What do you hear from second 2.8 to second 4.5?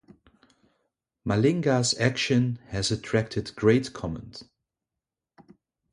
attracted great comment.